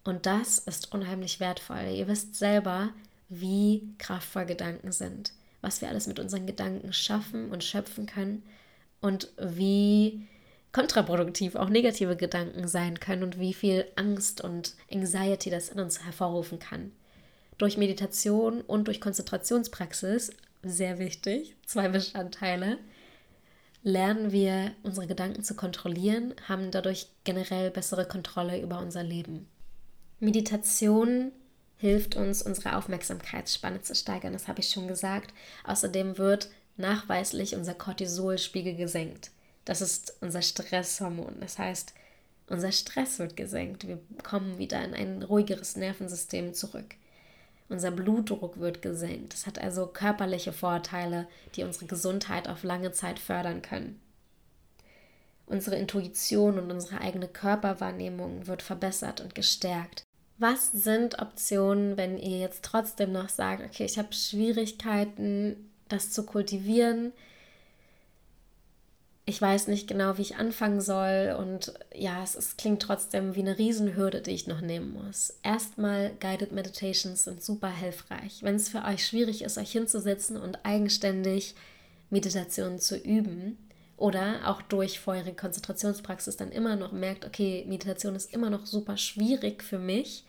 [0.03, 1.93] Und das ist unheimlich wertvoll.
[1.93, 2.89] Ihr wisst selber,
[3.27, 8.43] wie kraftvoll Gedanken sind, was wir alles mit unseren Gedanken schaffen und schöpfen können
[9.01, 10.27] und wie
[10.71, 16.03] kontraproduktiv auch negative Gedanken sein können und wie viel Angst und Anxiety das in uns
[16.03, 16.91] hervorrufen kann.
[17.60, 20.32] Durch Meditation und durch Konzentrationspraxis,
[20.63, 22.78] sehr wichtig, zwei Bestandteile,
[23.84, 29.45] lernen wir unsere Gedanken zu kontrollieren, haben dadurch generell bessere Kontrolle über unser Leben.
[30.22, 31.34] Meditation
[31.78, 35.34] hilft uns, unsere Aufmerksamkeitsspanne zu steigern, das habe ich schon gesagt.
[35.65, 39.32] Außerdem wird nachweislich unser Cortisolspiegel gesenkt.
[39.65, 41.41] Das ist unser Stresshormon.
[41.41, 41.93] Das heißt,
[42.48, 43.86] unser Stress wird gesenkt.
[43.86, 46.95] Wir kommen wieder in ein ruhigeres Nervensystem zurück.
[47.69, 49.34] Unser Blutdruck wird gesenkt.
[49.34, 54.01] Das hat also körperliche Vorteile, die unsere Gesundheit auf lange Zeit fördern können.
[55.45, 60.03] Unsere Intuition und unsere eigene Körperwahrnehmung wird verbessert und gestärkt.
[60.38, 66.25] Was sind Optionen, wenn ihr jetzt trotzdem noch sagt, okay, ich habe Schwierigkeiten, das zu
[66.25, 67.13] kultivieren?
[69.29, 73.41] Ich weiß nicht genau, wie ich anfangen soll und ja, es, es klingt trotzdem wie
[73.41, 75.37] eine Riesenhürde, die ich noch nehmen muss.
[75.43, 78.39] Erstmal Guided Meditations sind super hilfreich.
[78.41, 81.53] Wenn es für euch schwierig ist, euch hinzusetzen und eigenständig
[82.09, 83.59] Meditationen zu üben,
[83.97, 88.97] oder auch durch vorherige Konzentrationspraxis dann immer noch merkt, okay, Meditation ist immer noch super
[88.97, 90.23] schwierig für mich,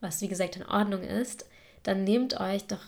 [0.00, 1.46] was wie gesagt in Ordnung ist,
[1.82, 2.82] dann nehmt euch doch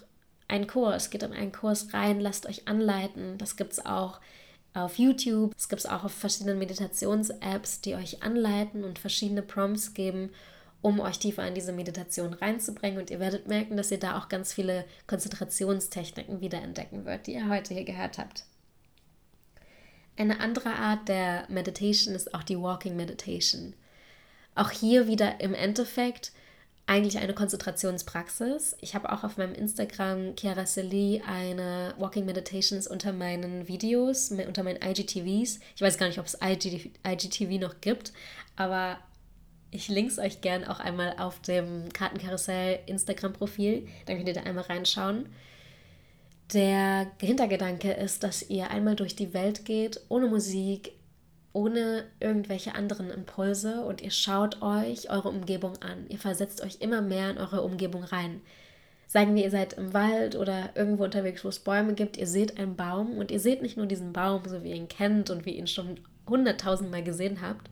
[0.47, 3.39] einen Kurs, geht in einen Kurs rein, lasst euch anleiten.
[3.39, 4.21] Das gibt es auch
[4.75, 9.95] auf YouTube, es gibt es auch auf verschiedenen Meditations-Apps, die euch anleiten und verschiedene Prompts
[9.95, 10.31] geben,
[10.81, 12.99] um euch tiefer in diese Meditation reinzubringen.
[12.99, 17.49] Und ihr werdet merken, dass ihr da auch ganz viele Konzentrationstechniken wiederentdecken wird, die ihr
[17.49, 18.45] heute hier gehört habt.
[20.17, 23.75] Eine andere Art der Meditation ist auch die Walking Meditation.
[24.55, 26.33] Auch hier wieder im Endeffekt
[26.89, 28.77] eigentlich eine Konzentrationspraxis.
[28.81, 34.63] Ich habe auch auf meinem Instagram Chiara Seli eine Walking Meditations unter meinen Videos, unter
[34.63, 35.61] meinen IGTVs.
[35.77, 38.15] Ich weiß gar nicht, ob es IG, IGTV noch gibt,
[38.57, 38.99] aber
[39.71, 43.87] ich linke es euch gern auch einmal auf dem Kartenkarussell Instagram-Profil.
[44.07, 45.29] Dann könnt ihr da einmal reinschauen.
[46.55, 50.93] Der Hintergedanke ist, dass ihr einmal durch die Welt geht, ohne Musik,
[51.59, 56.07] ohne irgendwelche anderen Impulse und ihr schaut euch eure Umgebung an.
[56.09, 58.43] Ihr versetzt euch immer mehr in eure Umgebung rein.
[59.09, 62.59] Sagen wir, ihr seid im Wald oder irgendwo unterwegs, wo es Bäume gibt, ihr seht
[62.59, 65.47] einen Baum und ihr seht nicht nur diesen Baum, so wie ihr ihn kennt und
[65.47, 67.69] wie ihr ihn schon hunderttausendmal gesehen habt,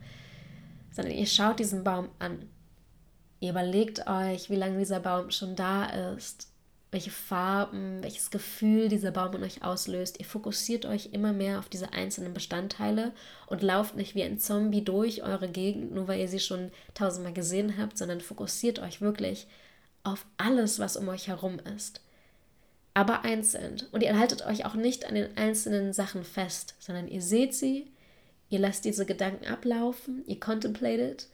[0.90, 2.48] sondern ihr schaut diesen Baum an.
[3.38, 6.48] Ihr überlegt euch, wie lange dieser Baum schon da ist,
[6.90, 10.18] welche Farben, welches Gefühl dieser Baum in euch auslöst.
[10.20, 13.12] Ihr fokussiert euch immer mehr auf diese einzelnen Bestandteile
[13.48, 17.32] und lauft nicht wie ein Zombie durch eure Gegend, nur weil ihr sie schon tausendmal
[17.32, 19.46] gesehen habt, sondern fokussiert euch wirklich
[20.04, 22.00] auf alles, was um euch herum ist.
[22.94, 23.82] Aber einzeln.
[23.92, 27.90] Und ihr haltet euch auch nicht an den einzelnen Sachen fest, sondern ihr seht sie,
[28.48, 31.26] ihr lasst diese Gedanken ablaufen, ihr contemplatet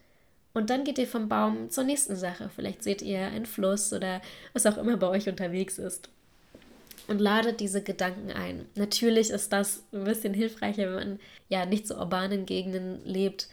[0.55, 2.51] und dann geht ihr vom Baum zur nächsten Sache.
[2.55, 4.21] Vielleicht seht ihr einen Fluss oder
[4.53, 6.09] was auch immer bei euch unterwegs ist.
[7.09, 8.67] Und ladet diese Gedanken ein.
[8.75, 13.49] Natürlich ist das ein bisschen hilfreicher, wenn man ja nicht so urbanen Gegenden lebt,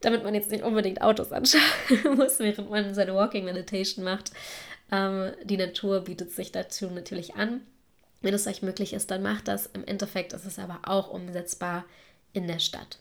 [0.00, 1.60] damit man jetzt nicht unbedingt Autos anschauen
[2.16, 4.30] muss, während man seine Walking Meditation macht.
[4.90, 7.60] Ähm, die Natur bietet sich dazu natürlich an.
[8.22, 9.66] Wenn es euch möglich ist, dann macht das.
[9.66, 11.84] Im Endeffekt ist es aber auch umsetzbar
[12.32, 12.98] in der Stadt.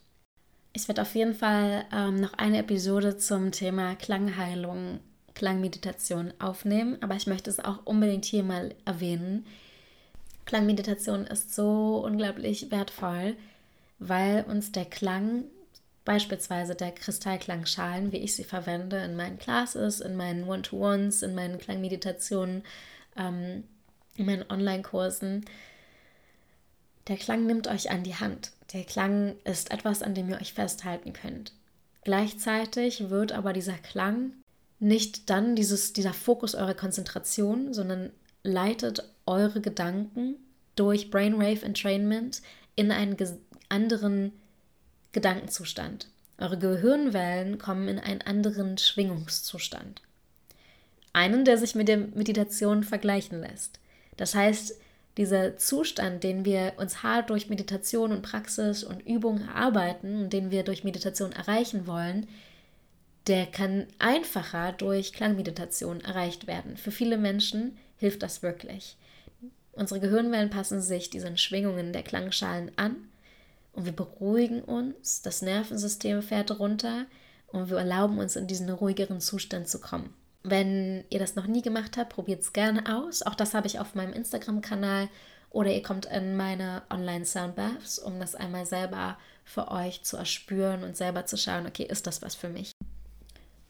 [0.80, 5.02] Ich werde auf jeden Fall ähm, noch eine Episode zum Thema Klangheilung,
[5.36, 9.46] Klangmeditation aufnehmen, aber ich möchte es auch unbedingt hier mal erwähnen.
[10.46, 13.36] Klangmeditation ist so unglaublich wertvoll,
[14.00, 15.44] weil uns der Klang,
[16.06, 21.58] beispielsweise der Kristallklangschalen, wie ich sie verwende in meinen Classes, in meinen One-to-Ones, in meinen
[21.58, 22.64] Klangmeditationen,
[23.18, 23.66] ähm,
[24.16, 25.44] in meinen Online-Kursen,
[27.10, 28.54] der Klang nimmt euch an die Hand.
[28.74, 31.54] Der Klang ist etwas, an dem ihr euch festhalten könnt.
[32.04, 34.34] Gleichzeitig wird aber dieser Klang
[34.80, 38.12] nicht dann dieses, dieser Fokus eurer Konzentration, sondern
[38.44, 40.36] leitet eure Gedanken
[40.76, 42.42] durch Brainwave Entrainment
[42.76, 43.18] in einen
[43.68, 44.32] anderen
[45.12, 46.08] Gedankenzustand.
[46.38, 50.02] Eure Gehirnwellen kommen in einen anderen Schwingungszustand.
[51.12, 53.80] Einen, der sich mit der Meditation vergleichen lässt.
[54.16, 54.80] Das heißt,
[55.20, 60.50] dieser Zustand, den wir uns hart durch Meditation und Praxis und Übung erarbeiten und den
[60.50, 62.26] wir durch Meditation erreichen wollen,
[63.28, 66.78] der kann einfacher durch Klangmeditation erreicht werden.
[66.78, 68.96] Für viele Menschen hilft das wirklich.
[69.74, 72.96] Unsere Gehirnwellen passen sich diesen Schwingungen der Klangschalen an
[73.74, 77.08] und wir beruhigen uns, das Nervensystem fährt runter
[77.48, 80.14] und wir erlauben uns in diesen ruhigeren Zustand zu kommen.
[80.44, 83.22] Wenn ihr das noch nie gemacht habt, probiert es gerne aus.
[83.22, 85.10] Auch das habe ich auf meinem Instagram-Kanal
[85.50, 90.96] oder ihr kommt in meine Online-Soundbaths, um das einmal selber für euch zu erspüren und
[90.96, 92.72] selber zu schauen, okay, ist das was für mich?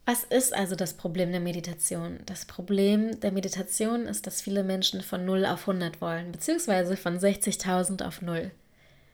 [0.06, 2.20] Was ist also das Problem der Meditation?
[2.26, 7.20] Das Problem der Meditation ist, dass viele Menschen von 0 auf 100 wollen, beziehungsweise von
[7.20, 8.52] 60.000 auf 0.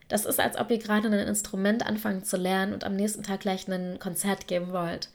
[0.08, 3.40] Das ist, als ob ihr gerade ein Instrument anfangen zu lernen und am nächsten Tag
[3.40, 5.10] gleich ein Konzert geben wollt.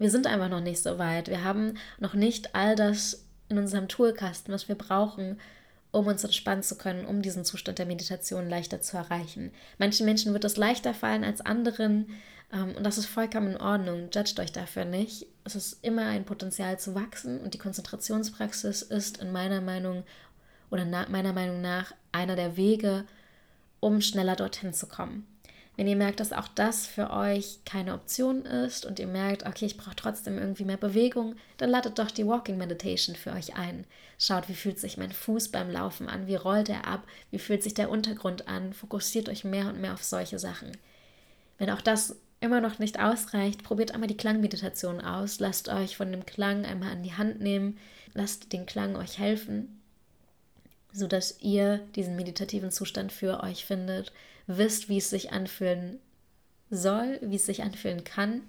[0.00, 1.28] Wir sind einfach noch nicht so weit.
[1.28, 5.38] Wir haben noch nicht all das in unserem Toolkasten, was wir brauchen,
[5.90, 9.52] um uns entspannen zu können, um diesen Zustand der Meditation leichter zu erreichen.
[9.76, 12.06] Manchen Menschen wird es leichter fallen als anderen.
[12.50, 14.08] Ähm, und das ist vollkommen in Ordnung.
[14.10, 15.26] Judgt euch dafür nicht.
[15.44, 20.04] Es ist immer ein Potenzial zu wachsen und die Konzentrationspraxis ist in meiner Meinung
[20.70, 23.04] oder meiner Meinung nach einer der Wege,
[23.80, 25.26] um schneller dorthin zu kommen.
[25.76, 29.66] Wenn ihr merkt, dass auch das für euch keine Option ist und ihr merkt, okay,
[29.66, 33.86] ich brauche trotzdem irgendwie mehr Bewegung, dann ladet doch die Walking Meditation für euch ein.
[34.18, 37.62] Schaut, wie fühlt sich mein Fuß beim Laufen an, wie rollt er ab, wie fühlt
[37.62, 38.74] sich der Untergrund an.
[38.74, 40.76] Fokussiert euch mehr und mehr auf solche Sachen.
[41.56, 45.40] Wenn auch das immer noch nicht ausreicht, probiert einmal die Klangmeditation aus.
[45.40, 47.78] Lasst euch von dem Klang einmal an die Hand nehmen.
[48.12, 49.79] Lasst den Klang euch helfen,
[50.92, 54.12] sodass ihr diesen meditativen Zustand für euch findet.
[54.46, 55.98] Wisst, wie es sich anfühlen
[56.70, 58.42] soll, wie es sich anfühlen kann,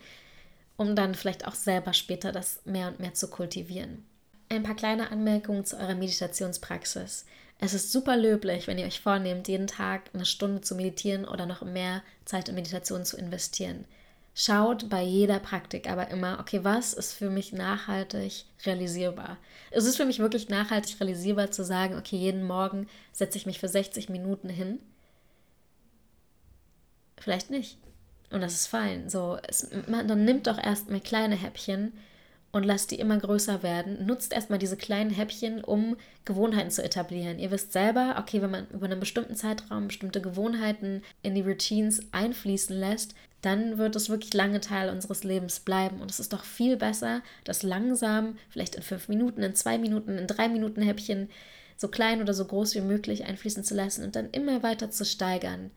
[0.78, 4.06] um dann vielleicht auch selber später das mehr und mehr zu kultivieren.
[4.50, 7.26] Ein paar kleine Anmerkungen zu eurer Meditationspraxis.
[7.60, 11.46] Es ist super löblich, wenn ihr euch vornehmt, jeden Tag eine Stunde zu meditieren oder
[11.46, 13.86] noch mehr Zeit in Meditation zu investieren.
[14.34, 19.38] Schaut bei jeder Praktik aber immer, okay, was ist für mich nachhaltig realisierbar?
[19.72, 23.60] Es ist für mich wirklich nachhaltig realisierbar zu sagen, okay, jeden Morgen setze ich mich
[23.60, 24.80] für 60 Minuten hin.
[27.18, 27.78] Vielleicht nicht.
[28.32, 29.10] Und das ist fein.
[29.10, 31.92] So, es, man, dann nimmt doch erstmal kleine Häppchen
[32.54, 34.06] und lasst die immer größer werden.
[34.06, 37.40] Nutzt erstmal diese kleinen Häppchen, um Gewohnheiten zu etablieren.
[37.40, 42.02] Ihr wisst selber, okay, wenn man über einen bestimmten Zeitraum bestimmte Gewohnheiten in die Routines
[42.14, 46.02] einfließen lässt, dann wird es wirklich lange Teil unseres Lebens bleiben.
[46.02, 50.18] Und es ist doch viel besser, das langsam, vielleicht in fünf Minuten, in zwei Minuten,
[50.18, 51.30] in drei Minuten Häppchen,
[51.78, 55.04] so klein oder so groß wie möglich einfließen zu lassen und dann immer weiter zu
[55.04, 55.72] steigern.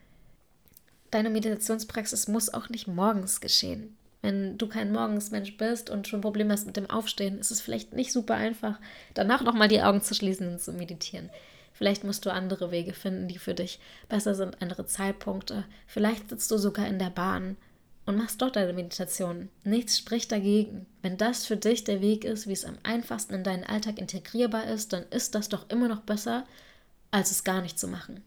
[1.11, 3.97] Deine Meditationspraxis muss auch nicht morgens geschehen.
[4.21, 7.93] Wenn du kein Morgensmensch bist und schon Probleme hast mit dem Aufstehen, ist es vielleicht
[7.93, 8.81] nicht super einfach,
[9.15, 11.31] danach nochmal die Augen zu schließen und zu meditieren.
[11.75, 15.65] Vielleicht musst du andere Wege finden, die für dich besser sind, andere Zeitpunkte.
[15.87, 17.57] Vielleicht sitzt du sogar in der Bahn
[18.07, 19.49] und machst dort deine Meditation.
[19.65, 20.87] Nichts spricht dagegen.
[21.03, 24.67] Wenn das für dich der Weg ist, wie es am einfachsten in deinen Alltag integrierbar
[24.67, 26.45] ist, dann ist das doch immer noch besser,
[27.11, 28.23] als es gar nicht zu machen.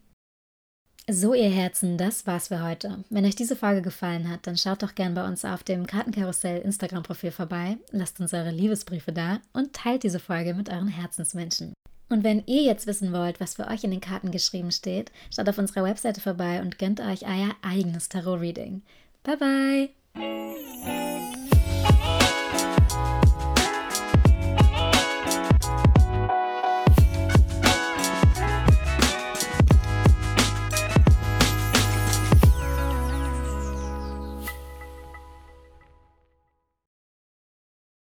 [1.10, 3.06] So, ihr Herzen, das war's für heute.
[3.10, 6.60] Wenn euch diese Folge gefallen hat, dann schaut doch gern bei uns auf dem Kartenkarussell
[6.60, 11.72] Instagram-Profil vorbei, lasst uns eure Liebesbriefe da und teilt diese Folge mit euren Herzensmenschen.
[12.10, 15.50] Und wenn ihr jetzt wissen wollt, was für euch in den Karten geschrieben steht, schaut
[15.50, 18.82] auf unserer Webseite vorbei und gönnt euch euer eigenes Tarot-Reading.
[19.24, 21.34] Bye bye!